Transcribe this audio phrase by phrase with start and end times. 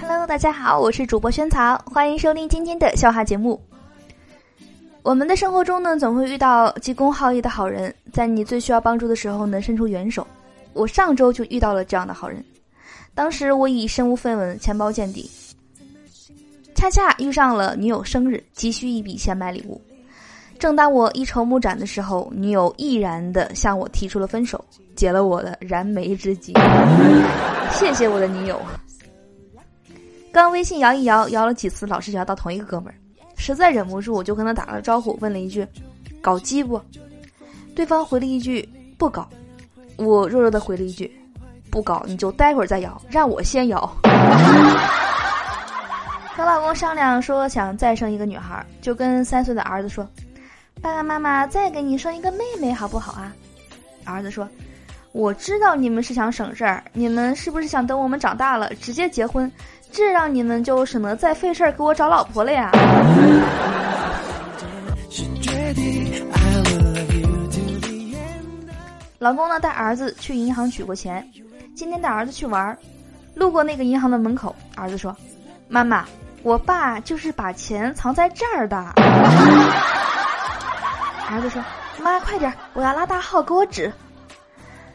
[0.00, 3.60] Hello，大家好，我是主播萱草，欢迎收听今天的笑话节目。
[5.02, 10.24] 我们的生活中呢，总会遇到急公好义的好人，在你最需要帮助的时候呢，伸出援手。
[10.72, 12.44] 我上周就遇到了这样的好人，
[13.12, 15.28] 当时我已身无分文，钱包见底，
[16.76, 19.80] 恰恰遇上了女友生日，急需一笔钱买礼物。
[20.60, 26.54] 正当我一筹莫展的时候，女友毅然的向我提出了分手，解了我的燃眉之急。
[27.72, 28.60] 谢谢我的女友。
[30.32, 32.94] 刚微信摇一摇，摇了几次，老是摇到同一个哥们儿。
[33.36, 35.66] 实在忍不住，我就跟他打了招呼，问了一句
[36.20, 36.80] ：“搞基不？”
[37.74, 39.28] 对方回了一句：“不搞。”
[39.96, 41.10] 我弱弱的回了一句
[41.70, 43.80] ：“不搞，你就待会儿再摇，让我先摇。
[46.36, 50.06] ”和老公商量说想再生一个女孩，就跟三岁的儿子说
[50.80, 53.34] ：“爸爸妈妈再给你生一个妹妹好不好啊？”
[54.04, 54.48] 儿子说
[55.12, 59.50] ：“我知道你们是想省事儿，你们是不是想等我们长大了直接结婚？”
[59.92, 62.70] 这让你们就省得再费事儿给我找老婆了呀！
[69.18, 71.28] 老公呢带儿子去银行取过钱，
[71.74, 72.78] 今天带儿子去玩儿，
[73.34, 75.16] 路过那个银行的门口，儿子说
[75.66, 76.04] ：“妈妈，
[76.44, 78.76] 我爸就是把钱藏在这儿的。
[81.28, 81.60] ”儿子说
[82.00, 83.92] ：“妈，快点，我要拉大号，给我指。”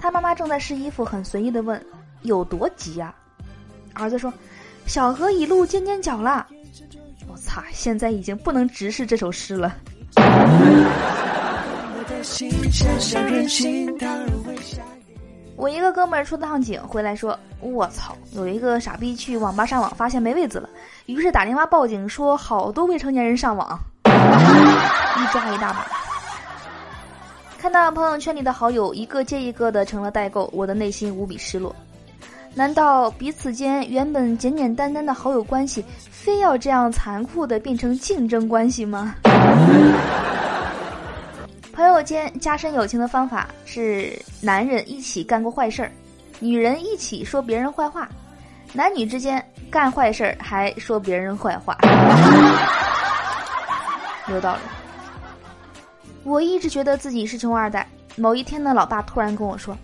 [0.00, 1.84] 他妈妈正在试衣服，很随意的问
[2.22, 3.14] ：“有多急呀？”
[3.94, 4.32] 儿子说。
[4.86, 6.46] 小河已露尖尖角了，
[7.26, 7.62] 我操！
[7.70, 9.76] 现在已经不能直视这首诗了。
[15.56, 20.66] 我一个哥们儿出趟警回来说：“我操，有一个傻逼去网吧上网，发现没位子了，
[21.04, 25.86] 于是打电话报警，说好多未成年人上网，一抓一大把。”
[27.60, 31.74] 看到朋友圈里的好友一个接一个的成了代购，我的内心无比失落。
[32.54, 39.16] 难道彼此间原本简简单单的好友关系，非要这样残酷的变成竞争关系吗？
[41.74, 45.90] 朋友间加深友情的方法是：男人一起干过坏事儿，
[46.38, 48.08] 女人一起说别人坏话，
[48.72, 51.76] 男女之间干坏事儿还说别人坏话，
[54.30, 54.60] 有道理。
[56.24, 57.86] 我一直觉得自己是穷二代，
[58.16, 59.76] 某一天呢，老爸突然跟我说。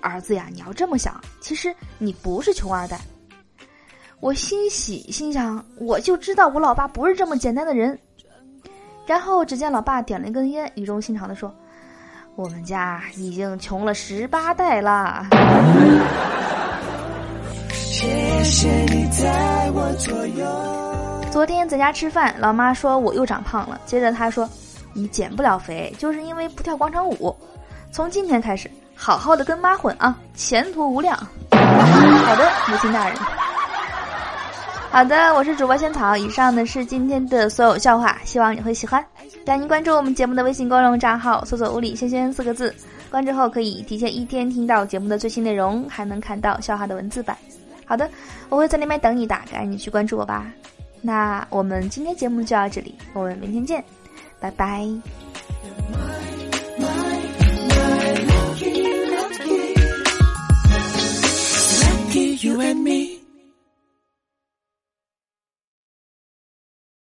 [0.00, 3.00] 儿子呀，你要这么想，其实你不是穷二代。
[4.20, 7.98] 我欣喜，心想我就知道我老爸不是这么简单的人。
[9.06, 11.52] 然后只见老爸点了一根烟，语重心长的说
[12.36, 15.26] ：“我们家已经穷了十八代了。”
[21.30, 23.80] 昨天在家吃饭，老妈说我又长胖了。
[23.86, 24.48] 接着她说
[24.98, 27.34] ：“你减不了肥，就是因为不跳广场舞。
[27.92, 28.70] 从今天开始。”
[29.00, 31.16] 好好的跟妈混啊，前途无量。
[31.16, 33.16] 好的，母亲大人。
[34.90, 36.16] 好的，我是主播仙草。
[36.16, 39.04] 以上呢是今天的所有笑话，希望你会喜欢。
[39.46, 42.74] 赶紧关注我们节目的微信公众账号，搜索“物理轩轩”四个字，
[43.08, 47.38] 关注后可以提前一天听到节目的最新内容，还能看到笑话的文字版。
[47.86, 48.10] 好的，
[48.48, 50.44] 我会在那边等你的，赶紧去关注我吧。
[51.00, 53.84] 那我们今天节目就到这里，我们明天见，
[54.40, 55.27] 拜拜。